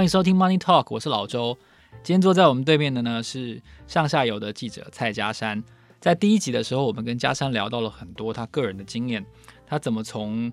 [0.00, 1.58] 欢迎收听 Money Talk，我是老周。
[2.02, 5.62] 今天坐在我们对面的呢是上下游的记者蔡家山。
[6.00, 9.22] 在第一集的时候，我们跟家山聊到了很多他个人的经验，
[9.66, 10.50] 他怎么从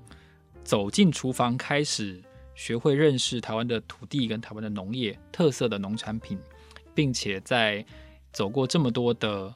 [0.65, 2.21] 走进厨房开始，
[2.55, 6.37] 学会认识台湾的土地跟台湾的农业特色的农产品，
[6.93, 7.85] 并且在
[8.33, 9.55] 走过这么多的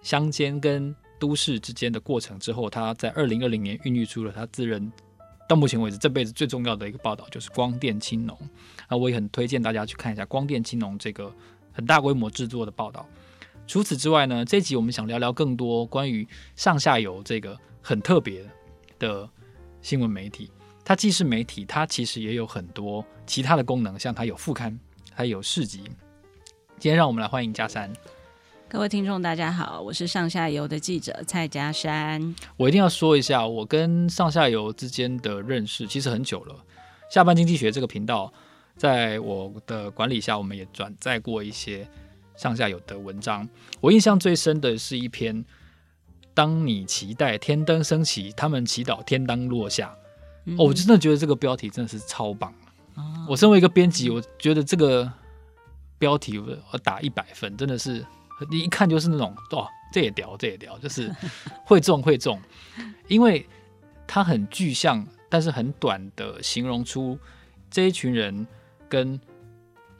[0.00, 4.90] 乡间跟都市之间的过程之后，他在二零二零年孕育出了他自认
[5.52, 8.36] 到目前为止这辈子最重要的一个报道，就是光电青农。
[8.88, 11.30] 那我也很推荐大家去看一下光电青农这个
[11.72, 13.06] 很大规模制作的报道。
[13.66, 16.26] 除此之外呢，这集我们想聊聊更多关于
[16.56, 18.42] 上下游这个很特别
[18.98, 19.28] 的
[19.82, 20.50] 新闻媒体。
[20.82, 24.78] 它既是媒体，它其实也有很多其他的功能，像它有副刊，
[25.12, 25.82] 还有市集。
[26.78, 27.92] 今天让我们来欢迎佳珊。
[28.72, 32.34] 各位听众，大家好，我是上下游的记者蔡家山。
[32.56, 36.56] 我一定要说一下，我跟上下游之间的认识其实很久了。
[37.10, 38.32] 下班经济学这个频道，
[38.74, 41.86] 在我的管理下，我们也转载过一些。
[42.34, 43.46] 上下游的文章，
[43.78, 45.44] 我印象最深的是一篇。
[46.32, 49.94] 当你期待天灯升起，他们祈祷天灯落下。
[50.46, 52.50] 嗯、哦，我真的觉得这个标题真的是超棒。
[52.94, 55.12] 哦、我身为一个编辑，我觉得这个
[55.98, 58.02] 标题我打一百分，真的是
[58.50, 61.10] 你一看就是那种哦，这也屌，这也屌，就是
[61.64, 62.40] 会中会中，
[63.08, 63.46] 因为
[64.06, 67.18] 它很具象，但是很短的形容出
[67.70, 68.46] 这一群人
[68.88, 69.18] 跟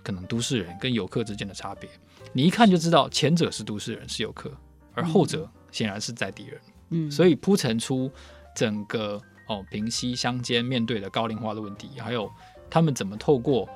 [0.03, 1.89] 可能都市人跟游客之间的差别。
[2.33, 4.51] 你一看就知道，前者是都市人，是游客，
[4.95, 6.61] 而后者显然是在地人。
[6.91, 8.11] 嗯，所以铺陈出
[8.55, 12.31] 整个哦，平息乡间面对的高龄化的问题，还有
[12.71, 13.69] 他们怎么透过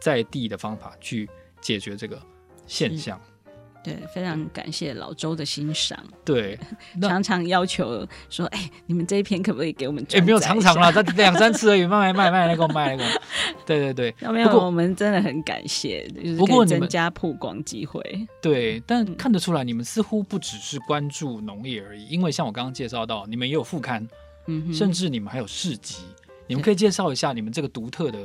[0.00, 1.28] 在地的方法去
[1.60, 2.20] 解决这个
[2.66, 3.20] 现象。
[3.84, 5.98] 对，非常感谢老周的欣赏。
[6.24, 6.58] 对，
[7.02, 13.20] 常常要求说：“哎、欸，你们这一篇可不可以给我们？”哎、欸，没有常常啦，这 两三次而已，卖卖卖卖那个卖那个。
[13.66, 14.64] 对对 对，有没有？
[14.64, 18.00] 我们真的很感谢，不过增加曝光机会。
[18.40, 24.06] 对，但看得出来，你们似乎不只是关注农业而已，因为像我刚刚介绍到，你们也有副刊，
[24.46, 25.98] 嗯，甚至你们还有市集。
[26.46, 28.18] 你们可以介绍一下你们这个独特的。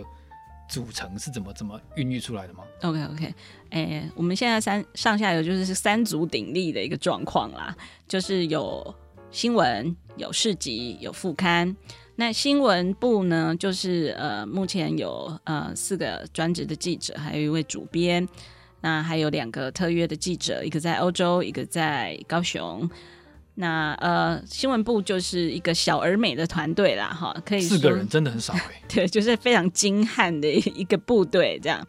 [0.67, 3.33] 组成是怎么怎么孕育出来的吗？OK OK，
[3.69, 7.75] 哎、我们现在三上下游就是是三足鼎立的一个状况啦，
[8.07, 8.95] 就是有
[9.31, 11.75] 新闻、有市集、有副刊。
[12.15, 18.27] 那新闻部呢，就是呃，目前有呃四个专职的记者，还有一位主编，
[18.81, 22.89] 那还有两个特约的记者，一个在欧洲，一个在高雄。
[23.59, 31.83] 那呃，新闻部就是一个小而美的团队啦，哈，可以四个人真的很少哎、欸， 对，就是非常精悍的一个部队这样。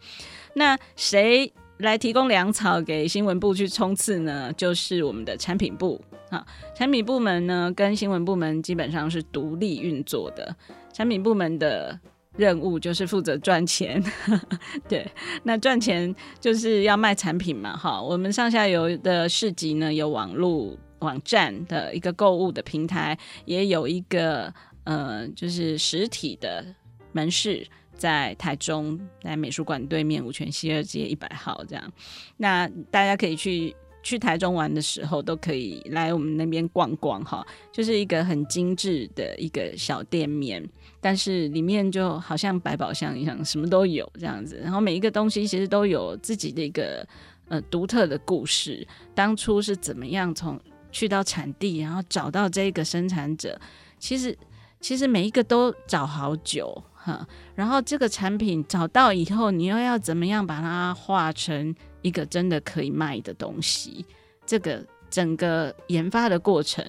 [0.55, 4.51] 那谁来提供粮草给新闻部去冲刺呢？
[4.53, 6.43] 就是我们的产品部啊，
[6.75, 10.55] 产品部门呢跟新闻部门基本上是独立运作的，
[10.91, 11.99] 产品部门的
[12.35, 14.03] 任务就是负责赚钱，
[14.89, 15.07] 对，
[15.43, 20.75] 那赚钱就是要卖产品嘛，哈，我们上下游的市集呢有网络。
[20.99, 26.65] 网站的一个购物的平台，也有一个呃，就是实体的
[27.11, 31.91] 门市，在台中，在美术馆对面五权西二街一百号这样。
[32.37, 40.65] 那大家可以去去台中玩的时候，都可以来我们那边逛逛哈，就是一个很精致的一个小店面，
[41.01, 44.57] 但是里面就好像百宝箱一样，什么都有这样子。
[44.63, 47.05] 然后每一个东西其实都有自己的一个
[47.49, 50.57] 呃独特的故事，当初是怎么样从
[50.91, 53.59] 去到产地，然后找到这个生产者，
[53.99, 54.37] 其实
[54.81, 57.27] 其实每一个都找好久哈。
[57.55, 64.05] 然后这个产品找到以后，你又要怎么样把它化成一个真的可以卖的东西？
[64.45, 66.83] 这个整个研发的过程，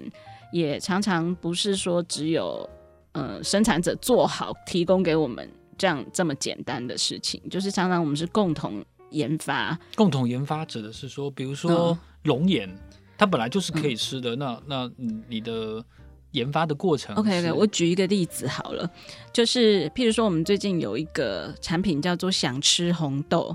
[0.53, 2.69] 也常常不是说只有
[3.13, 5.47] 呃生产者做好提供给我们
[5.77, 9.79] 这样这么简单的事情，就是常常我们是共同研发。
[9.95, 12.69] 共同研发指的是说，比如说龙眼。
[12.69, 12.79] 嗯
[13.21, 14.91] 它本来就是可以吃的，嗯、那那
[15.29, 15.85] 你的
[16.31, 18.91] 研发的过程？OK OK，我举一个例子好了，
[19.31, 23.55] 就是譬如说，我们最近有一个产品叫做“想吃红豆”，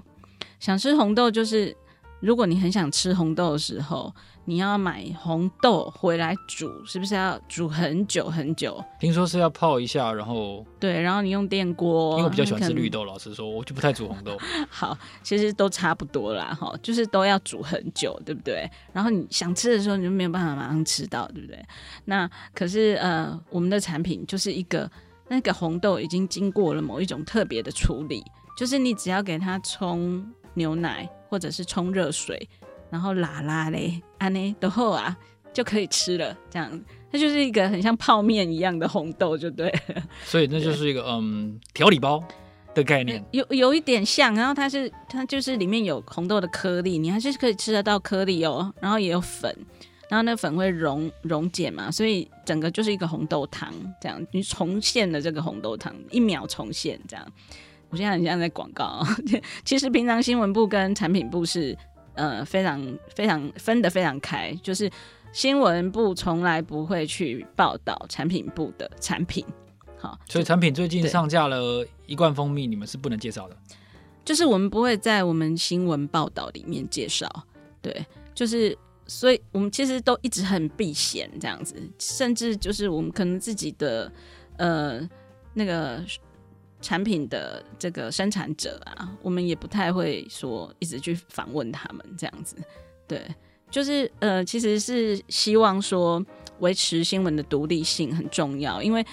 [0.61, 1.75] 想吃红豆就是
[2.19, 4.13] 如果你很想吃红豆的时候。
[4.47, 8.83] 你要买红豆回来煮，是不是要煮很久很久？
[8.99, 12.11] 听说是要泡一下，然后对，然后你用电锅。
[12.11, 14.37] 因为我比较喜欢吃绿豆，老实说，我就不太煮红豆。
[14.69, 18.69] 好，其实都差不多啦，哈，就是都要煮很久，对不对？
[18.93, 21.59] 然后你想吃的时候，你就没有办法马上吃到，对不对？
[22.05, 24.89] 那可是呃，我们的产品就是一个
[25.27, 28.23] 那个红豆已经经过了某一种特别的处理，
[28.55, 32.47] 就是你只要给它冲牛奶或者是冲热水。
[32.95, 35.13] 然后拉拉嘞，安呢都后啊
[35.51, 36.81] 就可以吃了，这样
[37.11, 40.01] 它就是一个很像泡面一样的红豆，就对了。
[40.23, 42.23] 所以那就是一个嗯调理包，
[42.73, 49.53] 的概念，有有一点像，然后它是它就是里面有红豆的颗粒，你还是可以吃得到颗粒哦，然后也有粉，
[50.09, 57.27] 然后那粉会溶溶解嘛，所以整个就是一个红豆汤这样，你重现了这个红豆汤，一秒重现这样。
[57.89, 59.07] 我现在很像在广告哦，
[59.65, 61.77] 其实平常新闻部跟产品部是
[62.15, 64.89] 呃非常非常分得非常开，就是
[65.31, 69.45] 新闻部从来不会去报道产品部的产品。
[69.97, 73.57] 好，所以产品最近上架了一罐蜂蜜，你们是不能介绍的。
[74.23, 77.29] 就是我们不会在我们新闻报道里面介绍，
[77.81, 78.75] 对，就是
[79.05, 84.11] 所以我们其实都一直很避嫌这样子，甚至就是我们可能自己的
[84.57, 85.07] 呃
[85.53, 86.03] 那个
[86.85, 92.55] 产品的这个生产者啊，我们也不太会说一直去访问他们这样子，
[93.07, 93.25] 对，
[93.71, 96.23] 就是呃其实是希望说
[96.59, 99.03] 维持新闻的独立性很重要，因为。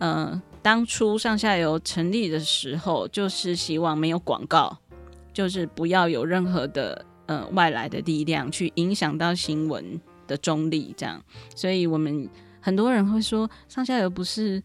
[0.00, 4.74] 呃，当初上下游成立的时候，就是希望没有广告，
[5.30, 11.22] 就是不要有任何的呃外来的力量去影响到新闻的中立，这样。
[11.54, 12.26] 所以我们
[12.62, 14.62] 很多人会说，上下游不是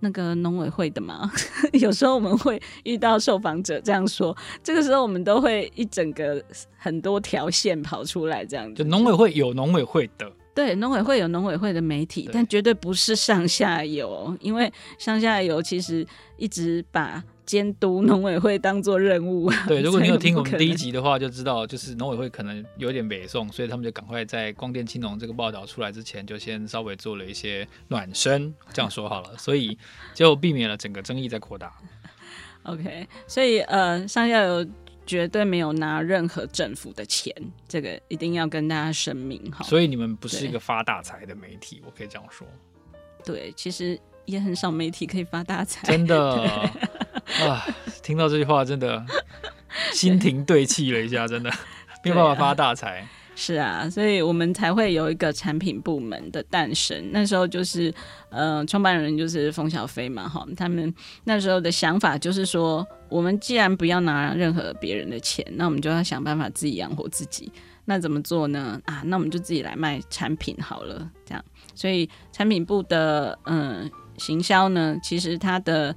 [0.00, 1.30] 那个农委会的吗？
[1.72, 6.42] 有时候我们会遇到受访者这样说，这个时候我们都会一整个
[6.76, 8.82] 很多条线跑出来，这样子。
[8.82, 10.30] 就农委会有农委会的。
[10.54, 16.06] 对，农委会有农委会的媒体，但绝对不是上下游，因为上下游其实
[16.36, 19.50] 一直把监督农委会当做任务。
[19.66, 29.78] 对，如果你有听我们第一集的话，就知道就是农委会可能有点北宋，所以他们就赶快在光电青农这个报道出来之前，就先稍微做了一些暖身，这样说好了，所以
[30.14, 31.72] 就避免了整个争议在扩大。
[32.64, 34.66] OK，所以呃，上下游。
[35.06, 37.30] 绝对没有拿任何政府的钱，
[37.68, 39.62] 这个一定要跟大家声明哈。
[39.62, 42.48] 所以你们不是一个发大财的媒体，我可以这样说。
[43.22, 45.86] 对，其实也很少媒体可以发大财。
[45.86, 46.70] 真的
[47.46, 47.66] 啊，
[48.02, 49.04] 听到这句话真的
[49.92, 51.50] 心停对气了一下，真的
[52.02, 53.06] 没有办法发大财。
[53.36, 57.10] 是啊，所以我们才会有一个产品部门的诞生。
[57.10, 57.92] 那时候就是，
[58.30, 60.94] 呃，创办人就是冯小飞嘛，哈，他们
[61.24, 67.50] 那时候的想法就是说，我们既然不要拿任何别人的钱，那我们就要想办法自己养活自己。
[67.86, 68.80] 那怎么做呢？
[68.84, 71.44] 啊，那我们就自己来卖产品好了，这样。
[71.74, 75.96] 所以产品部的嗯、行销呢，其实它的。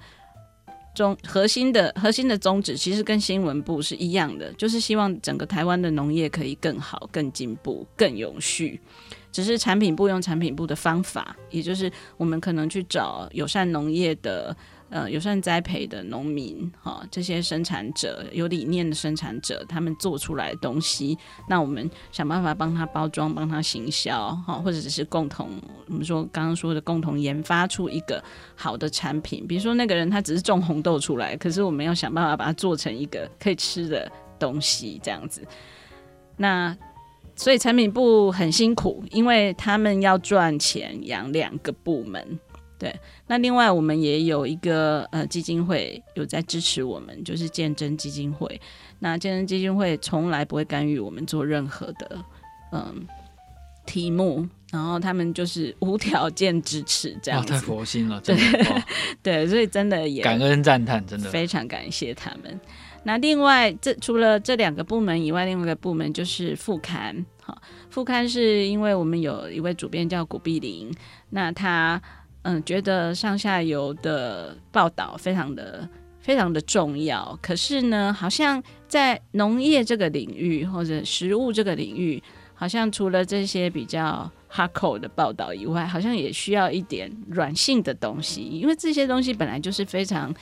[0.97, 8.81] 中核心的核心的宗旨其实跟新闻部是一样的，就是希望整个台湾的农业可以更好、更进步、更永续。
[9.31, 14.57] 只是产品部用产品部的方法，也就是我们可能去找友善农业的。
[14.89, 21.17] 呃，友善栽培的农民，哈、这些生产者有理念的生产者，他们做出来的东西，
[21.49, 25.49] 那我们想办法帮他包装，帮他行销，哈、或者只是共同，
[25.87, 28.23] 我们说刚刚说的共同研发出一个
[28.55, 29.45] 好的产品。
[29.45, 34.09] 比如说那个人他只是种红豆出来，可是我们要想办法把它做成一个可以吃的
[34.39, 35.45] 东西，这样子。
[36.37, 36.73] 那
[37.35, 42.39] 所以产品部很辛苦，因为他们要赚钱养两个部门。
[42.79, 42.95] 对，
[43.25, 48.61] 那另外我们也有一个呃基金会有在支持我们，就是健真基金会。
[48.99, 52.23] 那健真基金会从来不会干预我们做任何的
[52.71, 53.07] 嗯
[53.87, 57.53] 题目，然后他们就是无条件支持这样子。
[57.53, 58.83] 太佛心了， 真的。
[59.23, 62.59] 对，所以真的也感恩赞叹，真的非常感谢他们。
[63.03, 67.25] 那另外这除了这两个部门以外，另外一个部门就是副刊。
[67.41, 70.93] 好，副刊是因为我们有一位主编叫古碧玲，
[71.31, 71.99] 那他。
[72.49, 75.87] 嗯，觉得上下游的报道非常的
[76.21, 77.37] 非常的重要。
[77.41, 82.23] 可是呢，好像在农业这个领域或者食物这个领域，
[82.53, 90.33] 好像除了这些比较 hardcore 的报道以外，好像也需要一点软性的东西，因为这些东西本来就是非常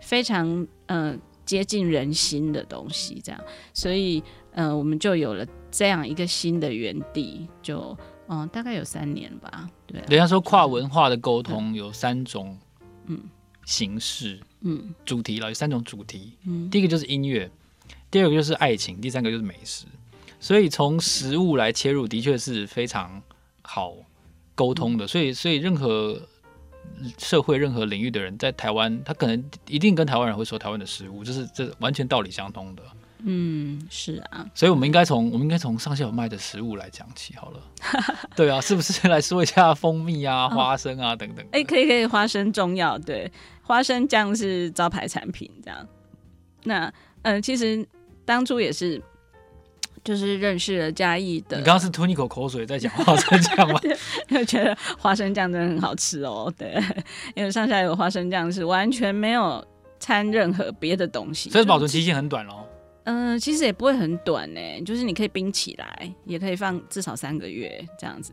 [0.00, 3.40] 非常嗯、接近人心的东西，这样，
[3.74, 7.94] 所以嗯、我们就有了这样一个新的园地，就。
[8.32, 9.68] 嗯，大概有三年吧。
[9.88, 12.56] 对，人家说跨文化的沟通有三种，
[13.06, 13.20] 嗯，
[13.66, 16.34] 形式，嗯，主题了，有三种主题。
[16.44, 17.50] 嗯，第一个就是音乐，
[18.08, 19.84] 第二个就是爱情，第三个就是美食。
[20.38, 23.20] 所以从食物来切入，的确是非常
[23.62, 23.96] 好
[24.54, 25.08] 沟通的。
[25.08, 26.16] 所以，所以任何
[27.18, 32.82] 社会、任何领域的人，在台湾，他可能一定跟台湾人会说台湾的食物，就是这完全道理相通的。
[33.24, 37.60] 嗯，是啊，所以我们应该从我们应该从上下有卖的食物来讲起好了。
[38.36, 41.44] 对啊，是不是来说一下蜂蜜啊、 花生啊、哦、等等？
[41.52, 43.30] 哎、欸，可以可以，花生重要，对，
[43.62, 45.86] 花生酱是招牌产品，这样。
[46.64, 46.86] 那
[47.22, 47.86] 嗯、呃，其实
[48.24, 49.02] 当初也是，
[50.04, 51.56] 就是认识了嘉义的。
[51.56, 53.80] 你刚刚是吞一口口水在讲花生酱吗？
[54.28, 56.82] 因为觉得花生酱真的很好吃哦，对，
[57.34, 59.64] 因为上下有花生酱是完全没有。
[60.02, 62.66] 掺任何别的东西，所以保存期限很短咯。
[63.10, 68.32] 嗯、其实也不会很短呢，就是你可以冰起来，也可以放至少三个月这样子。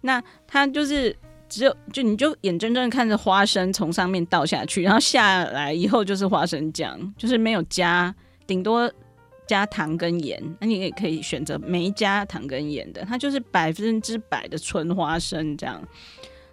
[0.00, 1.16] 那它就是
[1.48, 8.12] 只有就你就眼睁睁看着花生从上面倒下去，然后下来以后就是花生酱，就是没有加，
[8.46, 8.92] 顶多
[9.46, 10.42] 加糖跟盐。
[10.60, 15.80] 那你也可以选择没加糖跟盐的，它就是百分之百的纯花生这样。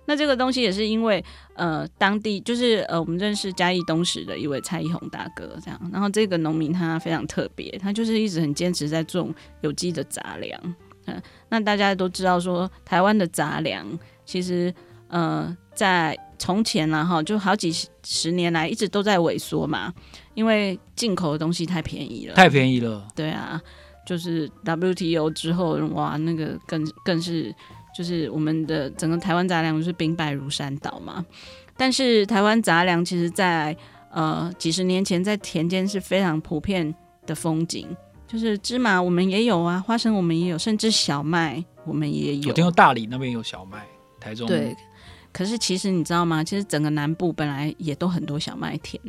[0.06, 1.24] 那这个东西也是因为，
[1.56, 13.88] 呃，当地就是呃，我们认识嘉义东石的一位蔡一红大哥这样，然后这个农民他非常特别，他就是一直很坚持在种有机的杂粮，嗯，那大家都知道说，台湾的杂粮
[14.26, 14.74] 其实
[15.10, 17.72] 呃，在从前呢哈，就好几
[18.04, 19.94] 十年来一直都在萎缩嘛，
[20.34, 23.62] 因为进口的东西太便宜了，太便宜了，对啊，
[24.08, 27.54] 就是 WTO 之后哇，那个更更是。
[27.94, 31.24] 就是我们的整个台湾杂粮就是兵败如山倒嘛，
[31.78, 33.76] 但是台湾杂粮其实在
[34.12, 36.94] 呃几十年前在田间是非常普遍
[37.26, 37.88] 的风景，
[38.28, 42.50] 就是芝麻我们也有啊，花生我们也有，甚至小麦我们也有。
[42.50, 43.86] 我听说大理那边有小麦，
[44.20, 44.76] 台中对，
[45.32, 46.44] 可是其实你知道吗？
[46.44, 49.00] 其实整个南部本来也都很多小麦田，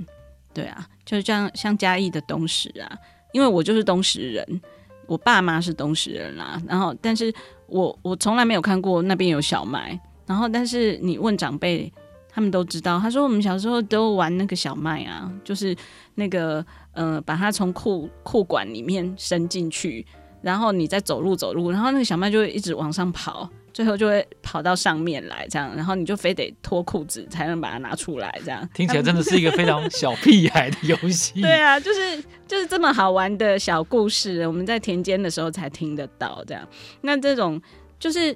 [0.53, 2.99] 对啊，就是像像嘉义的东石啊，
[3.33, 4.61] 因为我就是东石人。
[5.07, 7.33] 我爸妈是东石人啦，然后但是
[7.67, 11.93] 我我从来没有看过那边有小麦，然后但是你问长辈，
[12.31, 15.77] 他们都知道，他说我们小时候都玩那个小麦啊，就是
[16.15, 20.07] 那个呃，把它从裤裤管里面伸进去，
[20.43, 23.49] 然后你再走路走路，然后那个小麦就会一直往上跑。
[23.75, 28.66] 最后就会跑到上面来，这样，然后你就非得脱裤子才能把它拿出来，这样。
[28.73, 31.40] 听起来真的是一个非常小屁孩的游戏。
[31.43, 36.66] 对啊，就是就是这么好玩的小故事，我们在田间的时候才听得到，这样。
[37.02, 37.61] 那这种
[37.99, 38.35] 就是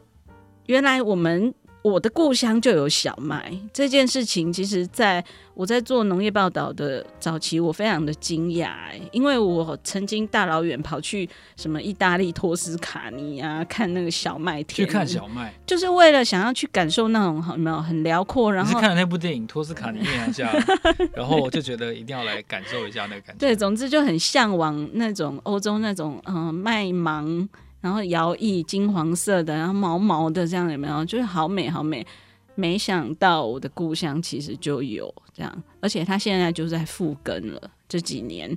[0.67, 1.55] 原来我们。
[1.83, 18.53] 我的故乡就有小麦这件事情，其实在我在做农业报道的早期，我非常的惊讶哎，因为我曾经大老远跑去什么意大利托斯卡尼啊，看那个小麦田，去看小麦，就是为了想要去感受那种很没有很辽阔。
[18.53, 20.53] 然后是看了那部电影《托斯卡尼面下》，
[21.15, 23.39] 然后我就觉得一定要来感受一下那个感觉。
[23.39, 27.49] 对，总之就很向往那种欧洲那种嗯麦芒。
[27.81, 31.05] 然后摇曳金黄色的，然后毛毛的，这样有没有？
[31.05, 32.07] 就是好美好美。
[32.55, 37.71] 没想到我的故乡其实就有这样，而且它现在就在复耕了。
[37.89, 38.51] 这几年，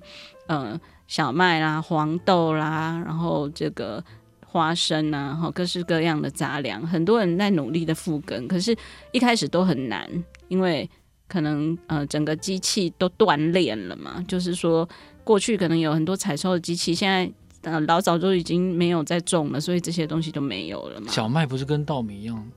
[0.47, 4.03] 嗯、呃，小麦啦、黄豆啦，然后这个
[4.43, 8.47] 花生啊，然后各式各样的杂粮，很多人在努力的复耕。
[8.47, 8.75] 可是，
[9.11, 10.09] 一开始都很难，
[10.47, 10.89] 因为
[11.27, 14.19] 可能呃整个机器都锻炼了嘛。
[14.27, 14.89] 就是说，
[15.23, 17.31] 过去可能有很多采收的机器，现在。
[17.63, 21.11] 呃，老早就已经没有在种了，所以这些东西都没有了嘛。
[21.11, 22.51] 小麦不是跟稻米一样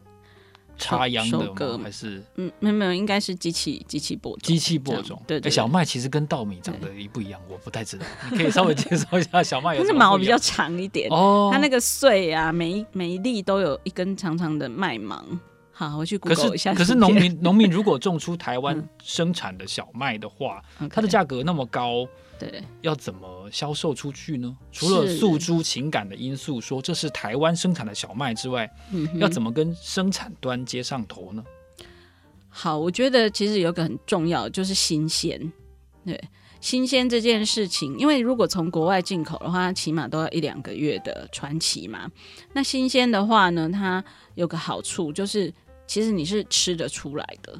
[0.76, 1.38] 插秧的
[1.78, 1.80] 吗？
[1.84, 4.40] 还是嗯，没有没有，应该是机器机器播种。
[4.42, 5.50] 机器播种，对，对，对。
[5.52, 8.04] 欸，小麦其实跟稻米长得一不一样，我不太知道。
[8.30, 9.76] 你可以稍微介绍一下小麦。
[9.78, 15.24] 它是毛比较长一点哦，它那个穗啊，每一每一粒都有一根长长的麦芒。
[15.70, 16.72] 好，我去 Google 一下。
[16.72, 22.06] 可是可是农民农民如果种出台湾 生产的小麦的话，嗯，它的价格那么高。
[22.38, 24.56] 对，要怎么销售出去呢？
[24.72, 31.44] 除了诉诸情感的因素，说这是台湾生产的小麦之外，嗯，要怎么跟生产端接上头呢？
[32.48, 35.52] 好，我觉得其实有个很重要，就是新鲜。
[36.04, 36.22] 对，
[36.60, 42.10] 新鲜这件事情，因为如果从国外进口的话，起码都要一两个月的传奇嘛。
[42.52, 45.52] 那新鲜的话呢，它有个好处就是，
[45.86, 47.58] 其实你是吃得出来的。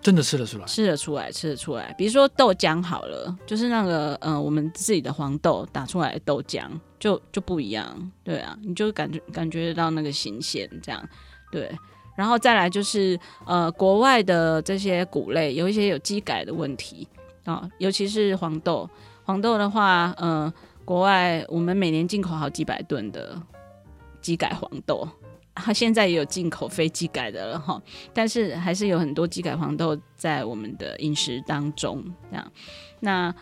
[0.00, 1.94] 真的吃得出来，吃得出来，吃得出来。
[1.98, 6.66] 比如说豆浆好了，就是那个呃，我们自己的黄豆打出来的豆浆
[6.98, 11.08] 就就不一样，对啊，你就感觉感觉得到那个新鲜这样，
[11.52, 11.70] 对。
[12.16, 17.06] 然后再来就是呃，国外的这些谷类有一些有机改的问题
[17.44, 18.90] 啊、哦，尤其是黄豆，
[19.22, 20.52] 黄豆的话，呃，
[20.84, 23.40] 国外我们每年进口好几百吨的
[24.20, 25.08] 机改黄豆。
[25.62, 27.82] 它现在也有进口非机改的了哈，
[28.14, 32.04] 但是还是有很多机改黄豆在我们的饮食当中。
[32.30, 32.52] 这样，
[33.00, 33.34] 那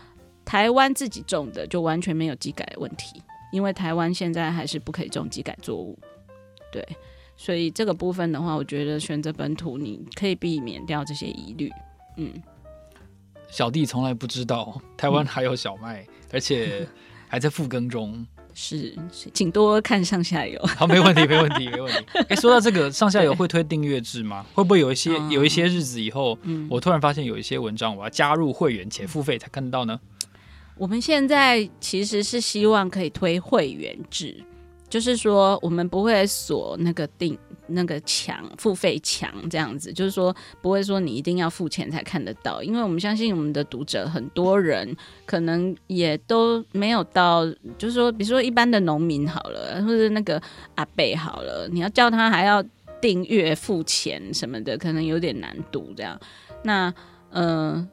[0.43, 3.21] 台湾自己种的就完全没有机改问题，
[3.51, 5.97] 因为台湾现在还是不可以种机改作物。
[6.71, 6.85] 对，
[7.35, 11.71] 所以这个部分的话，我觉得选择本土你可以避免掉这些疑虑。
[12.17, 12.33] 嗯，
[13.49, 16.87] 小弟从来不知道台湾还有小麦，嗯，而且
[17.27, 18.25] 还在复耕中。
[18.59, 18.91] 是，
[19.35, 20.59] 请多看上下游。
[20.75, 22.03] 好，没问题，没问题，没问题。
[22.15, 24.43] 哎、欸，说到这个，上下游会推订阅制吗？
[24.55, 29.99] 会不会有一些有一些日子以后，嗯，我突然发现有一些文章我要加入会员且付费才看得到呢？
[30.75, 34.43] 我们现在其实是希望可以推会员制，
[34.89, 37.37] 就是说我们不会锁那个订
[37.67, 44.95] 那个墙付费墙这样子，就是说不会说你一定要付钱才看得到，因为我们相信我们的读者很多人
[45.25, 47.45] 可能也都没有到，
[47.77, 50.41] 就是说比如说一般的农民好了，或者那个
[50.75, 52.63] 阿贝好了，你要叫他还要
[53.01, 56.19] 订阅付钱什么的，可能有点难度这样。
[56.63, 56.93] 那
[57.31, 57.47] 嗯。
[57.47, 57.89] 呃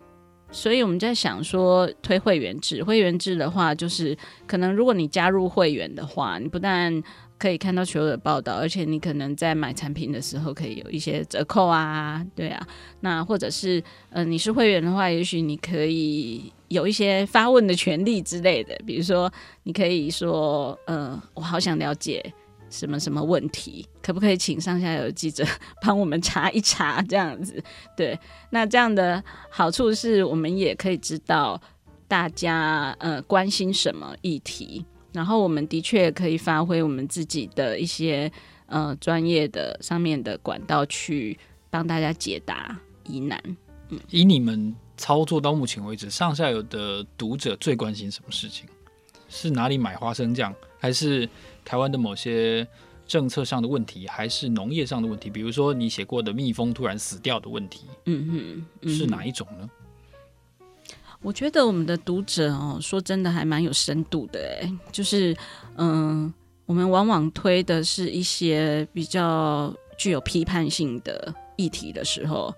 [0.52, 2.81] 所以我们在想说，推会员制。
[2.81, 4.16] 会员制的话，就是
[4.47, 7.02] 可能如果你加入会员的话，你不但
[7.38, 12.67] 可以看到所有的报道，而且你可能在买产品的时候可以有一些折扣啊，对啊。
[13.00, 19.33] 那或者是呃，你是会员的话，也许你可以有一些发问的权利之类的，比如说
[19.64, 22.33] 你可以说，呃，我好想了解。
[22.71, 23.87] 什么什么问题？
[24.03, 25.45] 可不可以请上下游记者
[25.81, 27.00] 帮我们查一查？
[27.03, 27.62] 这样子，
[27.97, 28.19] 对，
[28.50, 31.61] 那这样的好处是我们也可以知道
[32.09, 38.30] 大家呃关心什么议题，然后我们的确可以发挥我们自己的一些
[38.66, 41.38] 呃专业的上面的管道去
[41.71, 43.40] 帮大家解答疑难。
[43.88, 48.66] 嗯，以你们操作到目前为止，上下游的读者最关心什么事情？
[49.30, 51.26] 是哪里买花生酱，还是？
[51.66, 52.68] 台湾的某些
[53.06, 59.71] 政策上的问题，还是农业上的问题，比如说你写过的蜜蜂突然死掉的问题，嗯哼，嗯是哪一种呢？
[61.25, 65.35] 我觉得我们的读者哦，说真的还蛮有深度的，诶，就是
[65.76, 66.33] 嗯，
[66.66, 72.54] 我们往往推的是一些比较具有批判性的议题的时候，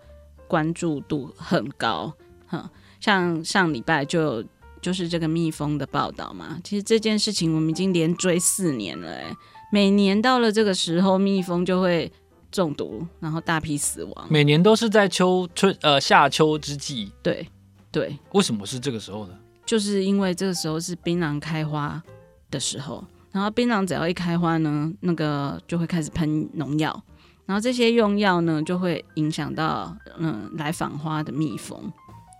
[0.48, 2.12] 关注度很高，
[2.48, 2.68] 哼，
[3.00, 4.44] 像上礼拜就。
[4.82, 9.36] 就是这个蜜蜂的报道嘛，其实这件事情我们已经连追四年了，哎，
[9.72, 12.12] 每年到了这个时候，蜜蜂就会
[12.52, 14.26] 中毒，然后大批死亡。
[14.30, 17.48] 每年都是在秋春呃夏秋之际，对
[17.96, 18.14] 对。
[18.32, 19.32] 为什么是这个时候呢？
[19.64, 22.02] 就是因为这个时候是槟榔开花
[22.50, 27.02] 的时候，然后槟榔只要一开花呢，那个就会开始喷农药，
[27.46, 31.90] 然后这些用药呢就会影响到嗯来访花的蜜蜂，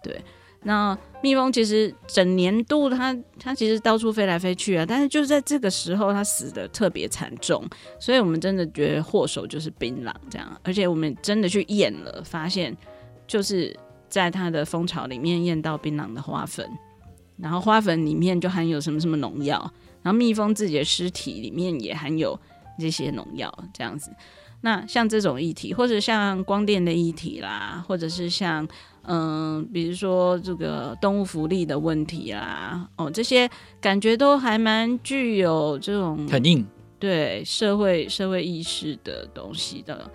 [0.03, 0.21] 对。
[0.63, 7.65] 那蜜蜂其实整年度它它其实到处飞来飞去啊，但是就是在这个时候它死的特别惨重，
[7.99, 12.77] 所以我们真的觉得祸首就是槟榔这样，而且我们真的去验了，发现
[13.27, 13.77] 就是
[14.09, 16.69] 在它的蜂巢里面验到槟榔的花粉，
[17.37, 19.59] 然后花粉里面就含有什么什么农药，
[20.03, 22.39] 然后蜜蜂自己的尸体里面也含有
[22.79, 24.11] 这些农药这样子。
[24.63, 28.67] 那像这种议题，或者像光电的议题啦，或者是像。
[29.09, 33.49] 嗯，比如说这个动物福利的问题啦，哦，这些
[33.81, 36.67] 感觉都还蛮具有这种肯定
[36.99, 40.11] 对社会社会意识的东西的，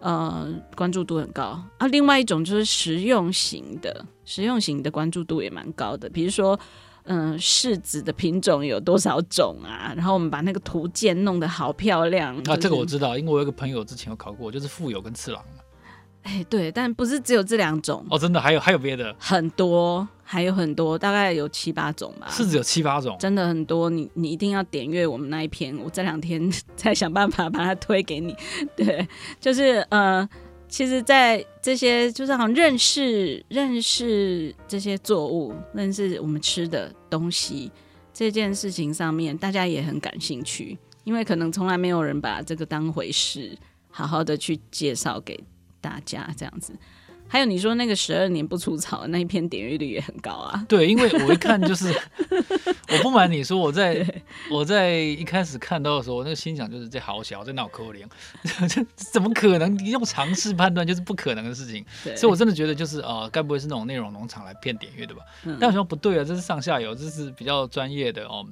[0.00, 1.86] 呃，关注度很高啊。
[1.88, 6.08] 另外一种就是实用型的，实用型的关注度也蛮高的。
[6.08, 6.58] 比如说，
[7.04, 9.92] 嗯，柿子的品种有多少种啊？
[9.96, 12.36] 然后我们把那个图鉴弄得好漂亮。
[12.44, 15.42] 啊，这个我知道，因为我有个朋友之前有考过，就是富有跟次郎。
[16.22, 22.28] 哎，对，但不是只有这两种哦，真的还有还有别的，很多，还有很多，大概有七八种吧。
[22.30, 23.88] 是只有七八种，真的很多。
[23.88, 28.36] 你你一定要点阅我们那一篇，我这两天 再想办法把它推给你。
[28.76, 29.08] 对，
[29.40, 30.28] 就是呃，
[30.68, 37.72] 其实，在这些就是好像认识认识这些作物，认识我们吃的东西
[38.12, 43.56] 这件事情上面，大家也很感兴趣，因为可能从来没有人把这个当回事，
[43.88, 45.42] 好好的去介绍给。
[45.80, 46.72] 大家这样子，
[47.28, 50.64] 还有你说那个十二年不除草那一篇点阅率也很高啊。
[50.68, 51.92] 对，因为我一看就是，
[52.88, 58.08] 我不瞒你说，我在我在一开始看到的时候，我那个心想就是这好小，这脑壳灵，
[58.68, 59.76] 这 怎么可能？
[59.78, 61.84] 你用常识判断就是不可能的事情。
[62.16, 65.22] 所以我真的觉得就是呃，该不会是那种内容农场来骗点阅的吧？
[65.44, 68.44] 嗯、但我说不对啊，这是上下游，这是比较专业的哦，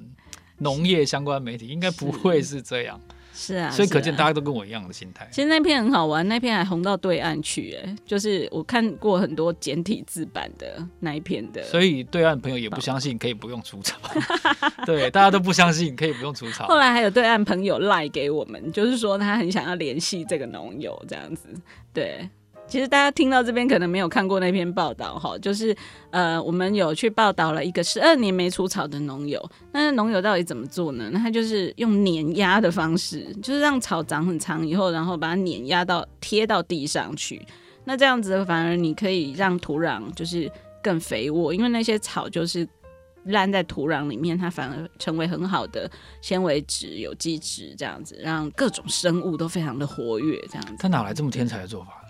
[0.59, 3.01] 农业相关媒体应该不会是这样。
[3.09, 3.16] 是
[3.55, 5.27] 啊，所以可见大家都跟我一样的心态。
[5.31, 11.63] 其实那篇很好玩，那篇还红到对岸去，哎，就是我看过很多简体字版的那一篇的。
[11.63, 13.97] 所以对岸朋友也不相信可以不用除草，
[14.85, 16.65] 对，大家都不相信可以不用除草。
[16.67, 21.47] 后来还有对岸朋友赖给我们，就是说他很想要联系这个农友这样子，
[21.93, 22.27] 对。
[22.67, 25.75] 其实大家听到这边可能没有看过那篇报道哈，就是
[26.11, 29.43] 呃，我们有去报道了一个十二年没除草的农友。
[29.71, 31.09] 那农友到底怎么做呢？
[31.13, 37.45] 那他就是用碾压的方式，就是让草长很长以后，然后把它碾压到贴到地上去。
[37.85, 40.51] 那这样子反而你可以让土壤就是
[40.83, 42.67] 更肥沃，因为那些草就是
[43.23, 45.89] 烂在土壤里面，它反而成为很好的
[46.21, 50.37] 纤维质、有机质，这样子让各种生物都非常的活跃。
[50.49, 52.03] 这样子，他哪来这么天才的做法？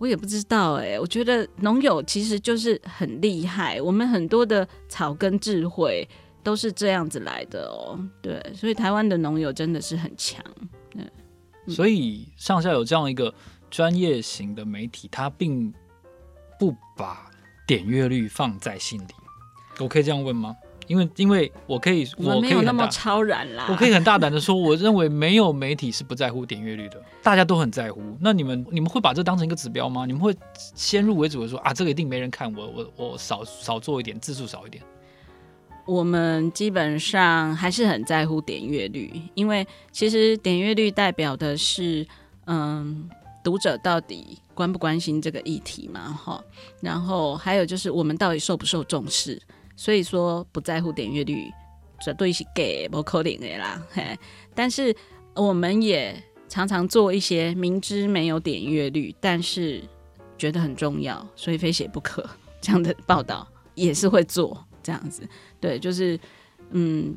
[0.00, 6.08] 我也不知道哎、我觉得农友其实就是很厉害，我们很多的草根智慧
[6.42, 8.00] 都是这样子来的哦。
[8.22, 10.42] 对，所以台湾的农友真的是很强。
[11.68, 13.32] 所以上下有这样一个
[13.70, 15.72] 专业型的媒体，它并
[16.58, 17.30] 不把
[17.66, 19.12] 点阅率放在心里。
[19.78, 20.56] 我可以这样问吗？
[20.90, 23.66] 因为，因为我可以，我没有那么超然啦。
[23.70, 28.02] 我可以很大胆的说，我认为没有媒体是不在乎点阅率的，大家都很在乎。
[28.20, 30.04] 那你们，你们会把这当成一个指标吗？
[30.04, 30.34] 你们会
[30.74, 34.82] 先入为主的说啊，这个一定没人看，我我我少少做一点，字数少一点。
[35.86, 42.04] 我们基本上还是很在乎点阅率，因为其实点阅率代表的是，
[42.46, 43.08] 嗯，
[43.44, 46.42] 读者到底关不关心这个议题嘛，哈。
[46.80, 49.40] 然后还有就是我们到底受不受重视。
[49.80, 51.50] 所以说不在乎点阅率，
[52.04, 53.82] 绝对是给不可能的啦。
[53.90, 54.14] 嘿，
[54.54, 54.94] 但是
[55.34, 59.82] 我们也常常做一些明知没有点阅率，但是
[60.36, 62.28] 觉得很重要，所以非写不可
[62.60, 65.26] 这样的报道也是会做这样子。
[65.58, 66.20] 对，就是
[66.72, 67.16] 嗯，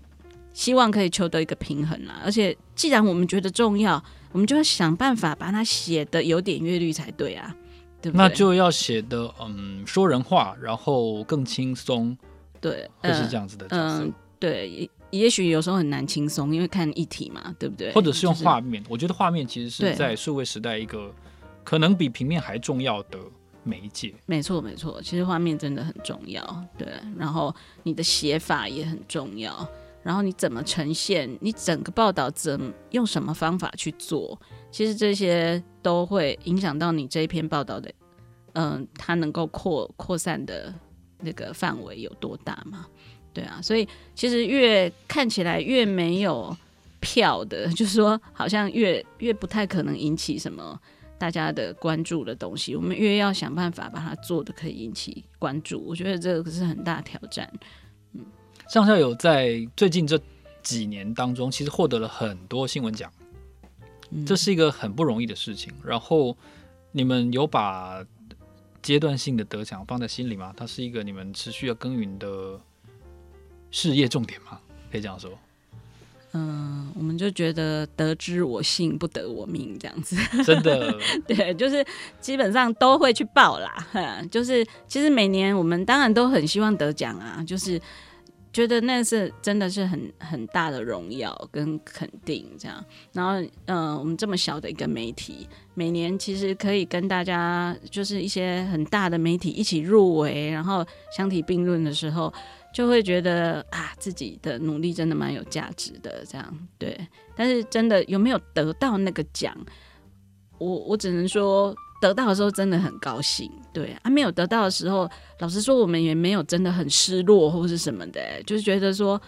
[0.54, 2.22] 希望可以求得一个平衡啦。
[2.24, 7.54] 而且既然我们觉得重要，我们就要想办法把它写得有点阅率才对啊，
[8.02, 8.18] 对对？
[8.18, 12.18] 那就要写得嗯说人话，然后更轻松。
[12.64, 17.92] 对，会是这样子的嗯、呃，对，也也许有时候很难轻松，因为看一体嘛，对不对？
[17.92, 21.14] 或者是用画面，就是、我觉得画面其实是在数位时代一个
[21.62, 23.20] 可能比平面还重要的
[23.64, 24.16] 媒介。
[24.26, 26.42] 没错，没错，其实画面真的很重要。
[26.78, 29.68] 对，然后你的写法也很重要，
[30.02, 34.40] 然后你怎么呈现，你整个报道怎用什么方法去做，
[34.72, 37.92] 其实这些都会影响到你这一篇报道的，
[38.54, 40.74] 嗯、呃，它能够扩扩散的。
[41.24, 42.86] 那个范围有多大嘛？
[43.34, 46.56] 对啊，所以其实越看起来越没有
[47.00, 50.80] 票的， 就是说好像越越不太可能引起什么
[51.18, 55.84] 大家的关注的东西，我们越要想办法把它做的可以引起关注。
[55.88, 57.52] 我觉得这个是很大挑战。
[58.14, 58.24] 嗯，
[58.70, 60.20] 上校有在最近这
[60.62, 63.12] 几年当中，其实获得了很多新闻奖，
[64.12, 65.74] 嗯，这是一个很不容易的事情。
[65.84, 66.38] 然后
[66.92, 68.06] 你们有把
[68.84, 70.54] 阶段性的得奖放在心里吗？
[70.56, 72.62] 它是一个你们持续要耕耘的
[73.72, 74.60] 事业重点吗？
[74.92, 75.32] 可以这样说。
[76.34, 80.16] 嗯，我们就觉得得之我幸，不得我命这样子。
[80.44, 81.86] 真的， 对，就是
[82.20, 83.88] 基本上都会去报啦。
[84.30, 87.82] 就是其实每年我们当然都很希望得奖啊，就是。
[88.54, 92.86] 觉得那是真的是很很大的荣耀跟肯定，这样。
[93.12, 100.86] 然后，嗯、我们这么小的一个媒体，每年其实可以跟大家就是一些很大的媒体一起入围，然后
[101.18, 102.32] 相提并论的时候，
[102.72, 106.68] 就会觉得啊，自己的努力真的蛮有价值的，这样。
[106.78, 106.96] 对，
[107.36, 109.58] 但是真的有没有得到那个奖，
[110.60, 111.76] 我我只能说。
[112.04, 119.20] 得到的时候真的很高兴，对啊，没有得到的时候，老实说，我们也没有真的很失落或是什么的，就是觉得说，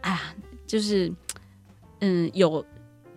[0.00, 0.34] 哎呀，
[0.66, 1.12] 就是，
[2.00, 2.66] 嗯，有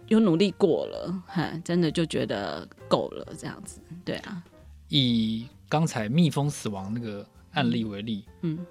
[0.08, 4.44] 有努力过了，哈，真的就觉得够了，这样子，对啊。
[4.90, 8.64] 以刚才蜜蜂死亡那个案例为例，嗯，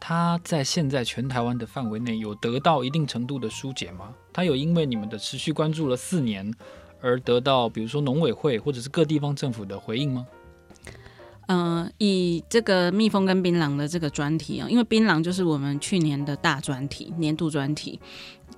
[0.00, 4.14] 他在现在全台湾的范围内有得到一定程度的疏解吗？
[4.32, 6.50] 他有因为你们的持续关注了四年，
[7.04, 10.26] 而得到，比如说农委会或者是各地方政府的回应吗？
[11.48, 18.00] 嗯、以这个蜜蜂跟槟榔的这个专题啊，因为槟榔就是我们去年的大专题，年度专题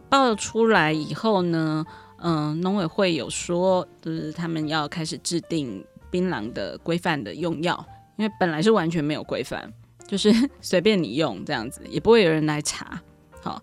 [0.08, 1.84] 报出来以后呢，
[2.18, 7.84] 嗯、农委会有说，就是他们要开始制定槟榔的规范的用药，
[8.16, 9.72] 因为本来是完全没有规范，
[10.06, 10.32] 就是
[10.62, 13.02] 随便你用这样子，也不会有人来查。
[13.42, 13.60] 好，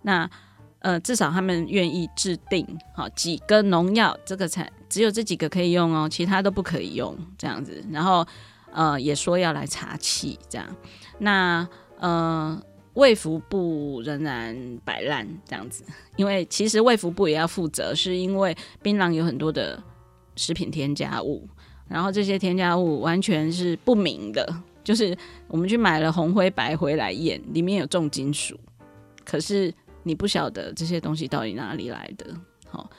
[0.00, 0.30] 那。
[0.82, 7.80] 呃，至少他们愿意制定好几个农药，这个才只有这几个可以用哦，其他都不可以用这样子。
[7.88, 8.26] 然后
[8.72, 10.66] 呃，也说要来查气这样。
[11.18, 11.66] 那
[12.00, 12.60] 呃，
[12.94, 15.84] 卫福部仍然摆烂这样子，
[16.16, 19.80] 因为其实卫福部也要负责，是因为槟榔有很多的
[20.34, 21.48] 食品添加物，
[21.86, 25.16] 然后这些添加物完全是不明的，就是
[25.46, 28.58] 我们去买了红灰白灰来验，里面有重金属，
[29.24, 29.72] 可是。
[30.02, 32.26] 你不晓得这些东西到底哪里来的，
[32.68, 32.90] 好，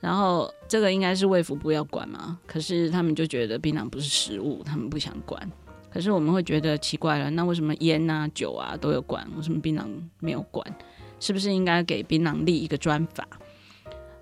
[0.00, 5.50] 然后这个应该是卫福部要管嘛，可是他们就觉得槟榔不是食物，他们不想管。
[5.90, 9.84] 可是我们会觉得奇怪了，那为什么烟啊、酒啊都有管，为什么槟榔
[10.20, 10.66] 没有管？
[11.20, 13.28] 是不是应该给槟榔立一个专法？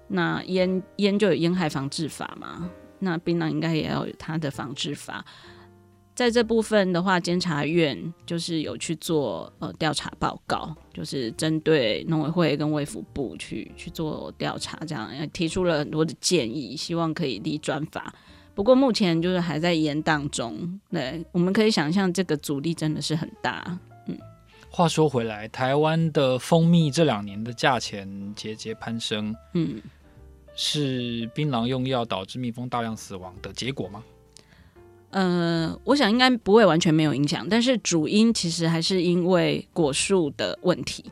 [0.09, 5.25] 那烟烟就有烟害防治法嘛，那槟榔应该也要有它的防治法。
[6.21, 18.15] 在这部分的话，监察院就是有去做呃调查报告，就是针对农委会跟卫福部去去做调查，这样提出了很多的建议，希望可以立专法。
[18.55, 23.79] 不过目前就是还在延宕中，对，我们可以想象这个阻力真的是很大。
[24.05, 24.19] 嗯，
[24.69, 29.81] 话说回来，台湾的蜂蜜这两年的价钱节节攀升，嗯，
[30.55, 34.05] 是槟榔用药导致蜜蜂大量死亡的结果吗？
[35.11, 41.05] 呃，我想应该不会完全没有影响，但是主因其实还是因为果树的问题，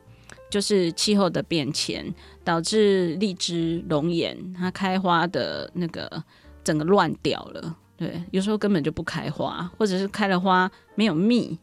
[0.50, 6.22] 就是气候的变迁导致荔枝龙眼它开花的那个
[6.62, 7.76] 整个乱掉了。
[7.96, 11.58] 对，有时候根本就不开花，或者是开了花没有蜜，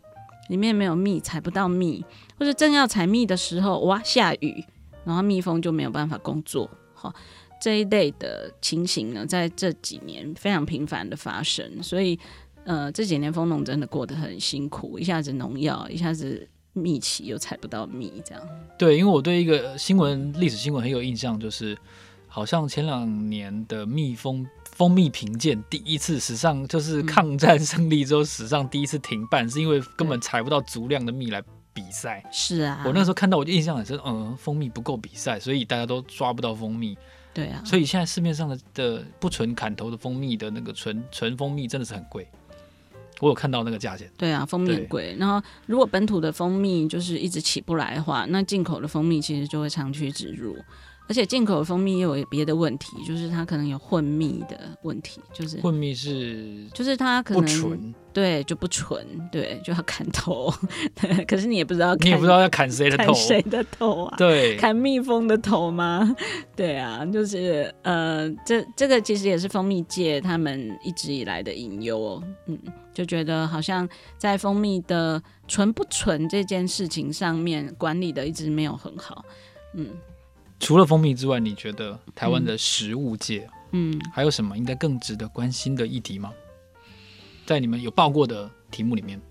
[0.50, 2.04] 里面没有蜜，采不到蜜，
[2.38, 4.62] 或者正要采蜜的时候，哇，下雨，
[5.06, 6.70] 然后蜜蜂就没有办法工作。
[6.94, 7.14] 好，
[7.66, 12.20] 这一类的情形呢，在这几年非常频繁的发生，所以
[12.64, 18.50] 呃，这几年蜂农真的过得很辛苦，一下子农药，一下子蜜期又采不到蜜，这样。
[18.78, 21.76] 对，因为我对一个新闻历史新闻很有印象，就是
[22.28, 24.46] 好像前两年的蜜蜂。
[24.74, 31.42] 蜂蜜评鉴第一次史上就是抗战胜利之后史上第一次停办，嗯、是因为根本采不到足量的蜜来
[31.74, 32.24] 比赛。
[32.32, 36.96] 是啊，我那时候看到我就印象很深，嗯，蜂蜜不够比赛，所以大家都抓不到蜂蜜。
[37.36, 42.26] 对啊，所以现在市面上的的不纯砍头的蜂蜜的那个纯纯蜂蜜真的是很贵，
[43.20, 44.10] 我有看到那个价钱。
[44.18, 45.16] 对啊，蜂蜜很贵。
[45.20, 50.58] 然后如果本土的蜂蜜就是一直起不来的话，那进口的蜂蜜其实就会长驱直入。
[51.08, 60.52] 而且进口的蜂蜜也有别的问题，就是它可能有混蜜的问题，就是混蜜是，就是它可能不纯，对，就不纯，对，就要砍头，
[61.28, 64.16] 可是你也不知道，你也不知道要砍谁的头，谁的头啊？
[64.18, 66.16] 对，砍蜜蜂的头吗？
[66.56, 72.58] 对啊，就是呃，这这个其实也是蜂蜜界他们一直以来的隐忧哦，嗯，
[72.94, 73.88] 就觉得好像
[74.18, 79.24] 在蜂蜜的纯不纯这件事情上面管理的一直没有很好，
[79.76, 79.90] 嗯。
[80.66, 86.34] 除了蜂蜜之外，你觉得台湾的食物界，嗯，还有什么应该更值得关心的议题吗？
[87.46, 89.22] 在你们有报过的题目里面，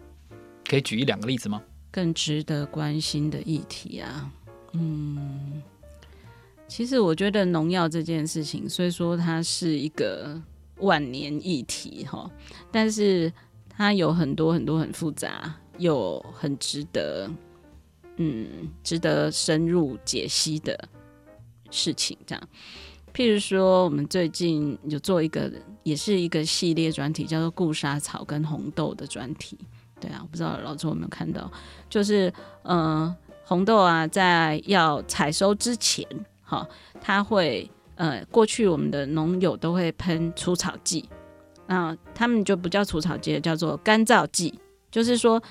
[0.65, 1.61] 可以举一两个例子吗？
[1.91, 4.31] 更值得关心的议题啊，
[4.75, 5.61] 嗯，
[6.69, 10.41] 其实我觉得农药这件事情，虽说它是一个
[10.77, 12.31] 万年议题哈，
[12.71, 13.33] 但是
[13.69, 17.29] 它有很多很多很复杂又很值得，
[18.19, 20.89] 嗯，值得深入解析的。
[21.75, 22.49] 事情这样，
[23.13, 25.51] 譬如说，我们最近有做一个，
[25.83, 29.59] 也是一个系列专题，叫做“固沙草跟红豆”的专题。
[30.01, 31.51] 对啊，我不知道老周有没有看到，
[31.89, 32.33] 就是
[32.63, 36.07] 呃，红豆啊，在要采收之前，
[36.43, 36.67] 哈，
[37.01, 41.09] 它会呃，过去我们的农友都会喷除草剂，
[41.67, 44.53] 那他们就不叫除草剂，叫做干燥剂，
[44.91, 45.43] 就是说，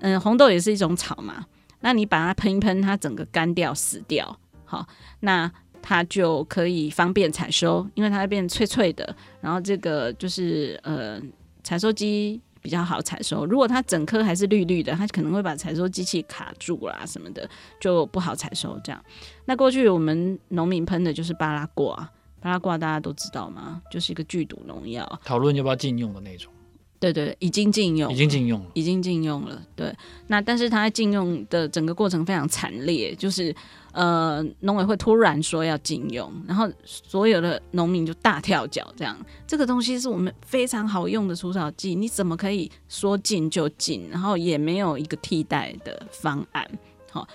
[0.00, 1.46] 嗯、红豆也是一种草嘛，
[1.80, 4.86] 那你把它喷一喷，它整个干掉死掉，好，
[5.20, 5.50] 那。
[5.88, 9.14] 它就可以方便采收，因为它会变脆脆的。
[9.40, 11.22] 然后这个就是呃，
[11.62, 13.46] 采收机比较好采收。
[13.46, 17.48] 如果它整颗还是绿绿的，它可能会把采收机器卡住啦什么的，
[17.80, 18.76] 就不好采收。
[18.82, 19.00] 这样，
[19.44, 21.94] 那过去我们农民喷的就是巴拉挂，
[22.40, 23.80] 巴拉挂大家都知道吗？
[23.88, 26.52] 就是一个剧毒农药，讨论要不要禁用的那种。
[26.98, 29.62] 对对，已经禁用，已经禁用了，已经禁用了。
[29.76, 29.94] 对，
[30.28, 33.54] 那但是它禁用的整个过程非常惨烈，就是
[33.96, 44.06] 呃，农委会突然说要禁用，然后所有的农民就大跳脚，这样这个东西是我们非常好用的除草剂，你怎么可以说禁就禁？
[44.10, 46.68] 然后也没有一个替代的方案，
[47.10, 47.26] 好，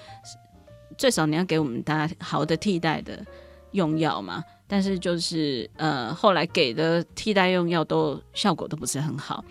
[1.00, 3.26] 最少你要给我们大家好的替代的
[3.71, 4.43] 用药嘛。
[4.67, 9.43] 但是就是呃，后来给的替代用药都效果都不是很好。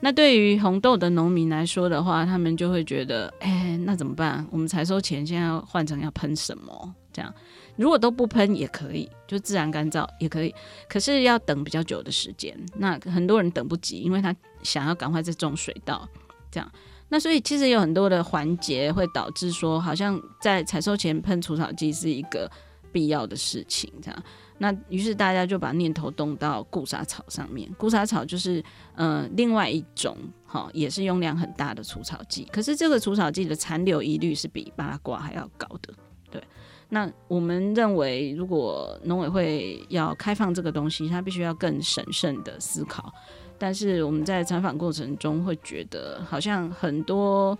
[0.00, 4.46] 那对于红豆的农民来说的话，他们就会觉得，哎，那怎么办？
[4.50, 6.94] 我们采收前现在要换成要喷什么？
[7.12, 7.34] 这样
[7.74, 10.54] 如果都不喷也可以，就自然干燥也可以。
[10.88, 16.08] 可是要等比较久的时间，那很多人等不及，因为他想要赶快再种水稻。
[16.50, 16.72] 这样，
[17.08, 22.50] 那所以其实有很多的环节会导致说，好像在采收前喷除草剂是一个
[22.92, 24.22] 必要的事情，这样。
[24.58, 28.62] 那于是大家就把念头动到固沙草上面，固沙草就是
[28.94, 35.94] 呃另外一种哈，也是用量很大的除草剂，可是这个除草剂的残留疑虑是比巴拉挂还要高的。
[36.30, 36.42] 对，
[36.88, 43.12] 那我们认为如果农委会要开放这个东西，它必须要更审慎的思考。
[43.60, 47.58] 但是我们在采访过程中会觉得，好像很多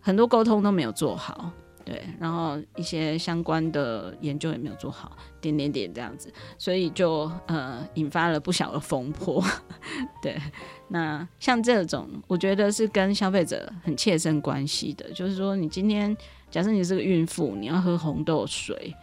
[0.00, 1.50] 很多沟通都没有做好。
[1.84, 9.42] 对，然后一些相关的研究也没有做好，点点点这样子，所以就呃引发了不小的风波。
[10.22, 10.40] 对，
[10.88, 16.16] 那像这种，我觉得是跟消费者很切身关系的，就是说，你今天
[16.50, 18.94] 假设你是个孕妇，你要喝红豆水，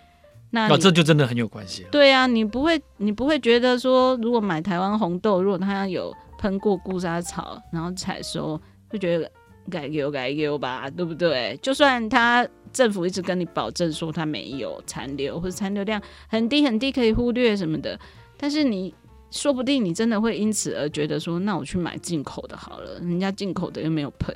[0.49, 1.89] 那、哦、这就真的很有关系了。
[1.91, 9.29] 对啊，你不会，你不会觉得说，如果买台湾红豆，如果它有喷过固沙草，然后采收，会觉得。
[9.69, 11.55] 改油改油吧，对不对？
[11.61, 17.99] 就算它政府一直跟你保证说它没有残留，或者残留量很低很低，可以忽略什么的。
[18.37, 18.93] 但是你
[19.31, 24.35] 说不定你真的会因此而觉得说，那我去买进口的好了，人家进口的又没有喷，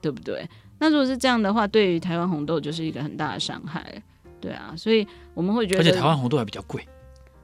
[0.00, 0.48] 对不对？
[0.78, 4.02] 那如果是这样的话，对于台湾红豆就是一个很大的伤害，
[4.40, 4.74] 对啊。
[4.76, 6.86] 所以我们会觉得，而且台湾红豆还比较贵。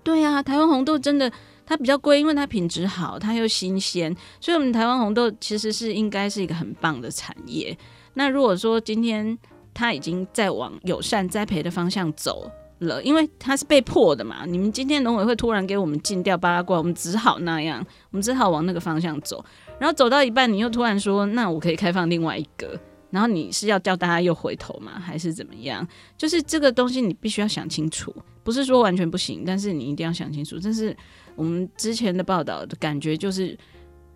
[0.02, 1.32] 对啊，台湾红豆真的
[1.64, 7.76] 它比较贵，因为它品质好，它又新鲜，所以我们台湾红豆其实是应该是一个很棒的产业。
[8.14, 9.38] 那如果说今天
[9.74, 19.44] 他已经在往友善栽培的方向走了，因为他是被迫的嘛，你们今天农委会突然给我们禁掉巴拉瓜，我们只好那样，我们只好往那个方向走。
[19.78, 22.78] 然后走到一半，你又突然说，那我可以开放另外一个，
[23.10, 24.92] 然后你是要叫大家又回头吗？
[25.00, 25.86] 还是怎么样？
[26.16, 30.58] 就是这个东西你必须要想清楚，不是说完全不行，但是你一定要想清楚。
[30.58, 30.96] 这是
[31.34, 33.56] 我们之前的报道的感觉，就是。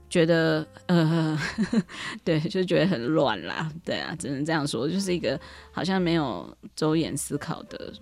[0.09, 1.38] 觉得呃，
[2.25, 5.38] 对，就觉得很乱啦，对啊，只能这样说，就是一个
[5.73, 7.92] 好像没有周延思考的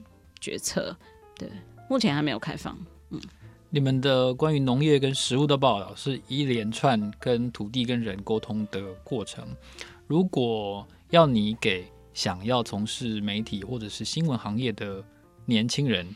[0.40, 0.94] 决策，
[1.36, 1.50] 对，
[1.88, 2.76] 目前还没有开放。
[3.10, 3.20] 嗯，
[3.70, 9.44] 你们的关于农业跟食物的报道是一连串跟土地跟人沟通的过程。
[10.06, 15.02] 如果要你给想要从事媒体或者是新闻行业的
[15.46, 16.06] 年轻人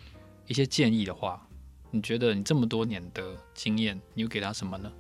[0.47, 1.49] 一些建议的话，
[1.91, 4.93] 你觉得你这么多年的经验，你又给他什么呢？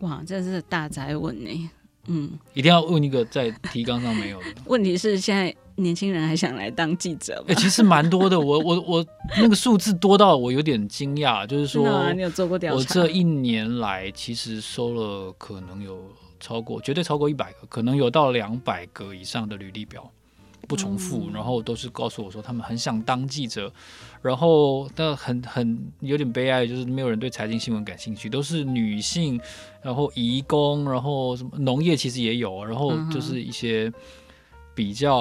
[0.00, 1.70] 哇，这是大宅问呢。
[2.08, 4.46] 嗯，一定要问一个在提纲上没有的。
[4.66, 7.46] 问题是现在年轻人还想来当记者吗？
[7.48, 8.38] 欸，其实蛮多的。
[8.38, 9.06] 我我我
[9.36, 12.78] 那个数字多到我有点惊讶，就是说，啊，你有做过调查？
[12.78, 15.98] 我这一年来其实收了可能有
[16.38, 20.08] 超过，绝对超过一百个，可能有到两百个以上的履历表。
[20.66, 23.72] 不重复，然后都是告诉我说他们很想当记者，
[24.20, 29.40] 然后但很很有点悲哀，就是没有人对财经新闻感兴趣，都是女性，
[29.82, 33.92] 然后移工，然后什么农业其实也有，然后就是一些
[34.74, 35.16] 比较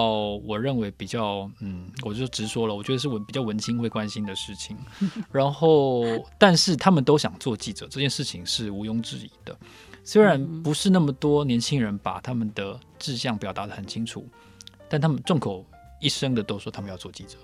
[0.46, 4.76] 我认为比较嗯，我就直说了，我觉得是文比较文青会关心的事情，
[5.32, 6.04] 然后
[6.38, 9.58] 但是他们都想做记者，这件事情是毋庸置疑的，
[10.04, 14.28] 虽然不是那么多年轻人把他们的志向表达的很清楚。
[14.96, 15.66] 但他们众口
[16.00, 17.38] 一声的都说他们要做记者，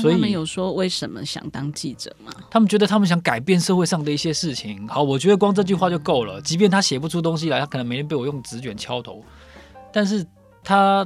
[0.00, 2.32] 所以他们有说为什么想当记者吗？
[2.48, 4.86] 他们觉得他们想改变社会上的一些事情。
[4.86, 6.40] 好，我觉得光这句话就够了。
[6.40, 9.24] 即便他写不出东西来，他可能每天被我用纸卷敲头，
[9.92, 10.24] 但是
[10.62, 11.04] 他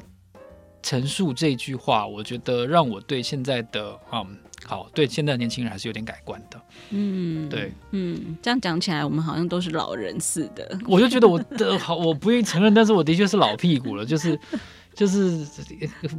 [0.82, 6.60] 陈述这句话，我觉得让我对现在的嗯，好，对现在的年轻人还是有点改观的。
[6.90, 10.78] 嗯，对，嗯，这样讲起来，我们好像都是老人似的。
[10.86, 14.38] 我就觉得我的好，我不愿意承认，但是我的确是老屁股了，就是。
[15.00, 15.46] 就是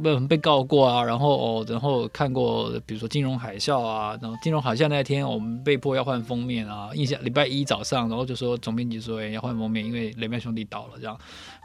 [0.02, 6.90] 被被告过啊，然后哦，然后看过，比如说金融海啸啊，然后金融海啸那天，我们被迫要换封面啊。
[6.92, 11.16] 印象礼拜一早上，然后就说总编辑说，哎，要换封面，因为雷曼兄弟倒了这样。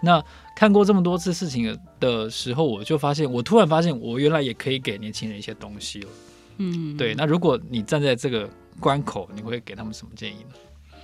[0.03, 0.23] 那
[0.55, 6.09] 看过这么多次事情的时候，我就发现，我突然发现，我原来也可以给年轻人一些东西了。
[6.57, 7.15] 嗯，对。
[7.15, 8.47] 那如果你站在这个
[8.79, 10.99] 关口，你会给他们什么建议呢？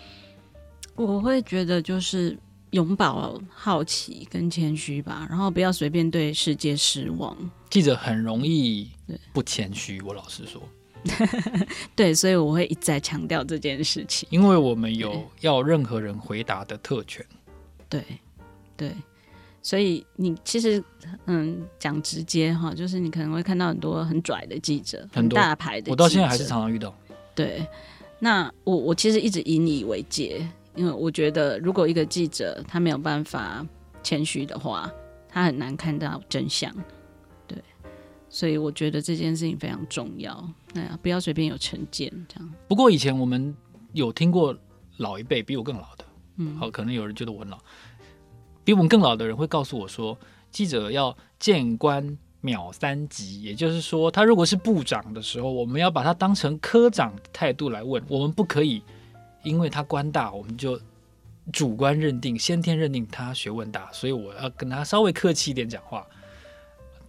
[0.96, 2.38] 我会觉得就是。
[2.74, 7.38] 永葆好奇跟谦虚吧，然后不要随便对世界失望。
[7.70, 8.90] 记者很容易
[9.32, 10.62] 不谦虚，我老实说。
[11.96, 14.28] 对， 所以我会一再强调这件事情。
[14.32, 17.24] 因为我们有要任何人回答的特权。
[17.88, 18.04] 对，
[18.76, 18.92] 对，
[19.62, 20.84] 所以你其实
[21.26, 25.92] 嗯讲直接哈，就是你可能会看到很多很拽的记者，很大牌的记者。
[25.92, 26.96] 我到现在还是常常遇到。
[27.36, 27.68] 对，
[28.18, 30.48] 那我我其实一直引以你为戒。
[30.76, 33.66] 因为我觉得，如果一个记者他没有办法
[34.02, 34.92] 谦虚的话，
[35.30, 36.74] 他很难看到真相。
[37.48, 37.58] 对，
[38.28, 40.34] 所以我觉得这件事情非常重要。
[40.76, 42.54] 哎呀，不要随便有成见这样。
[42.68, 43.56] 不过以前我们
[43.92, 44.56] 有听过
[44.98, 46.06] 老一辈比我更老的，
[46.38, 47.58] 嗯，好，可能有人觉得我很老，
[48.64, 50.18] 比我们更老的人会告诉我说，
[50.50, 58.82] 记者要见官秒三级，也就是说，他如果是部长的时候，我们要把他当成科长的态度来问，我们不可以。
[59.44, 60.80] 因为他官大，我们就
[61.52, 66.08] 主观认定、先天认定他学问大，所以我要跟他稍微客气一点讲话，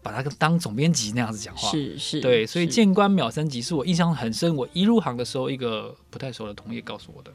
[0.02, 1.70] 把他当总编辑那样子讲话。
[1.70, 4.54] 是是，对，所以见官秒三级是我印象很深。
[4.56, 7.32] 我一入行的时候，一个不太熟的同业告诉我的。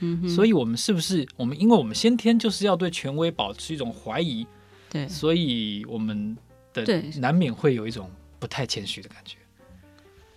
[0.00, 1.58] 嗯哼，所以我们是不是我们？
[1.58, 4.46] 因为我们先天就是要对权威保持一种怀疑，
[4.90, 6.36] 对，所以我们
[6.74, 6.84] 的
[7.18, 9.38] 难免会有一种不太谦虚的感觉。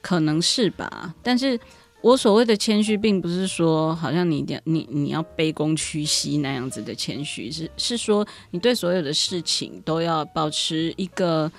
[0.02, 1.60] 可能是吧，但是。
[2.06, 11.52] 我所谓的谦虚，并不是说好像你一定要你你要卑躬屈膝那样子的谦虚，是是说你对所有的事情都要保持一个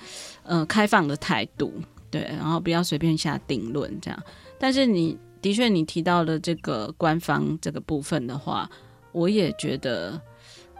[0.43, 1.73] 呃开放的态度，
[2.09, 4.23] 对，然后不要随便下定论这样。
[4.57, 8.69] 但是你的确你提到了这个官方这个部分的话，
[9.11, 10.17] 我也觉得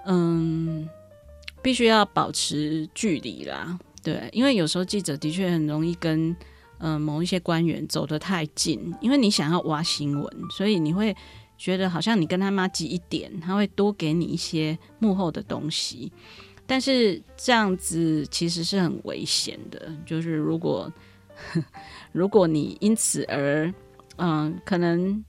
[0.05, 0.87] 嗯，
[1.61, 3.77] 必须要保持距离啦。
[4.01, 6.33] 对，因为有时候记者的确很容易跟
[6.79, 11.15] 呃某一些官员走得太近，因为你想要挖新闻，所以你会
[11.57, 16.11] 觉得好像你跟他妈挤一点，他会多给你一些幕后的东西。
[16.65, 20.91] 但是这样子其实是很危险的，就是如果
[22.11, 23.73] 如果你因此而
[24.17, 25.23] 嗯可能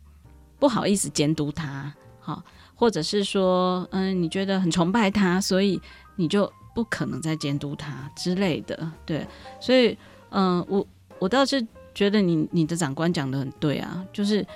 [0.58, 2.42] 不好意思监督他，好。
[2.80, 5.80] 或者是说，嗯，你觉得很崇拜他，所以
[6.14, 9.26] 你就不可能再监督他之类的，对。
[9.60, 9.98] 所以，
[10.30, 10.86] 嗯，我
[11.18, 11.64] 我倒是
[11.94, 14.46] 觉得你你的长官讲的很对啊，就是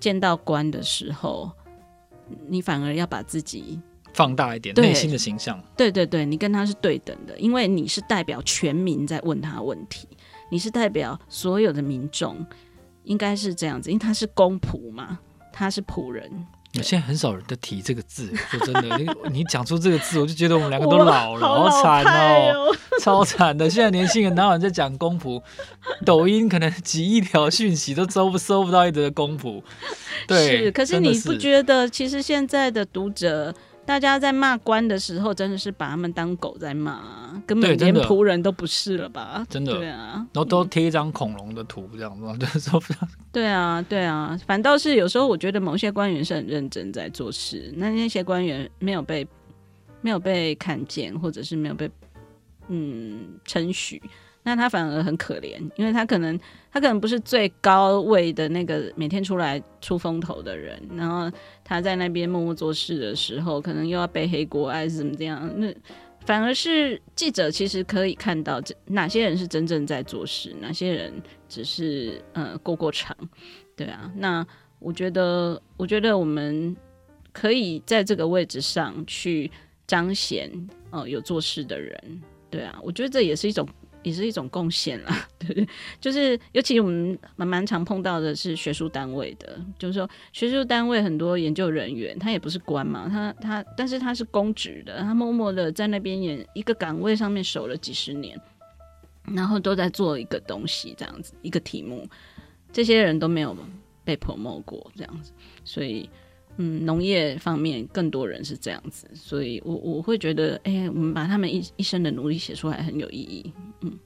[0.00, 1.50] 见到官的时候，
[2.46, 3.80] 你反而要把自己
[4.12, 5.62] 放大一点，内心的形象。
[5.76, 10.08] 对对对，你跟他是对等的，因为你是代表全民在问他问题，
[10.50, 12.44] 你是代表所有的民众，
[13.04, 15.20] 应该是这样子，因为他是公仆嘛，
[15.52, 16.46] 他是仆人。
[16.74, 22.66] 现在很少人在提这个字， 说真的，你你讲出这个字，我就觉得我们两个都老了，好惨哦，
[23.00, 23.68] 超惨的。
[23.68, 25.42] 现在年轻人哪有人在讲公仆？
[26.04, 29.62] 抖音可能几亿条讯息都搜不搜不到一则公仆。
[30.26, 33.54] 对，是，可是你不觉得其实现在的读者？
[33.88, 37.00] 大家在骂官的时候，真的是把他们当狗在骂，
[37.46, 39.46] 根本连仆人都不是了吧？
[39.48, 42.78] 真的，对啊，然后都贴一张恐龙的图，这样子，嗯、 就是说，
[43.32, 49.26] 对啊，对啊，反倒是有时候我觉得某些官员是很认真在做事，那那些官员没有被
[50.02, 51.90] 没有被看见，或者是没有被
[52.68, 54.02] 嗯称许。
[54.44, 56.38] 那他反而很可怜，因为他可能
[56.72, 61.30] 他可能不是最高位的那个每天出来出风头的人，然后
[61.62, 65.52] 他在那边默默做事的时候，可能又要背黑锅还是怎么这样？
[65.60, 65.74] 那
[66.24, 71.12] 反而是记者其实可以看到这哪些人是真正在做事，哪些人
[71.46, 73.14] 只是呃过过场，
[73.76, 74.10] 对啊。
[74.16, 74.46] 那
[74.78, 76.74] 我觉得，我觉得我们
[77.32, 79.50] 可以在这个位置上去
[79.86, 80.50] 彰显
[80.90, 82.78] 呃有做事的人，对啊。
[82.82, 83.68] 我觉得这也是一种。
[84.02, 85.68] 也是一种贡献啦，对 对，
[86.00, 98.40] 就是尤其我们蛮蛮常碰到的是学术单位的，就是说学术单位很多研究人员，他也不是官嘛，他他但是他是公职的，他默默的在那边也一个岗位上面守了几十年，
[99.34, 102.08] 然后都在做一个东西这样子，一个题目，
[102.72, 103.56] 这些人都没有
[104.04, 105.32] 被 promote 过这样子，
[105.64, 106.08] 所以。
[106.60, 113.52] 嗯，农业方面更多人是这样子，所以我我会觉得，哎、我们把他们一一生的努力写出来很有意义。
[113.82, 113.96] 嗯，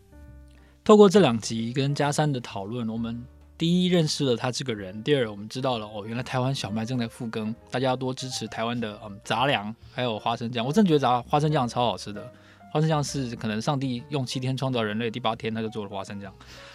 [0.85, 3.25] 透过这两集跟加三的讨论，我们
[3.57, 10.67] 第一认识了他这个人，第二我们知道了哦，原来台湾小麦正在复耕，大家要多支持台湾的嗯杂粮，还有花生酱。
[10.67, 12.31] 我真的觉得杂花生酱超好吃的，
[12.71, 16.31] 花生酱是可能上帝用七天创造人类，第八天他就做了花生酱，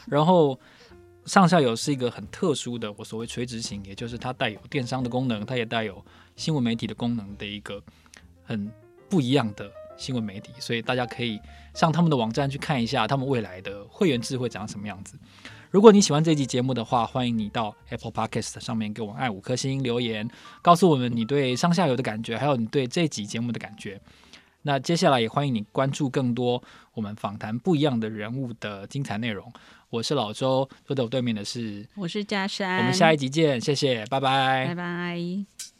[0.07, 0.59] 然后。
[1.27, 6.03] 上下游是一个很特殊的，我所谓垂直型，也就是它带有电商的功能，它也带有
[6.37, 7.83] 新闻媒体的功能的一个
[8.43, 8.71] 很
[9.09, 11.37] 不一样的新闻媒体，所以大家可以
[11.73, 15.19] 上他们的网站去看一下他们未来的会员制会长什么样子。
[15.69, 20.29] 如果你喜欢这期节目的话，欢迎你到 Apple Podcast 上面给我们按五颗星留言，
[20.61, 23.99] 告诉我们你对上下游的感觉，还有你对这集节目的感觉。
[24.67, 26.61] 那接下来也欢迎你关注更多
[26.93, 29.49] 我们访谈不一样的人物的精彩内容。
[29.89, 35.76] 我是老周，坐在我对面的是我是嘉山，我们下一集见，谢谢，拜拜，拜拜。